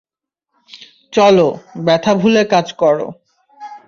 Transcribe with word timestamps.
চলো, 1.13 1.47
ব্যাথা 1.85 2.11
ভুলে 2.13 2.43
কাজ 2.45 2.67
করো। 2.73 3.07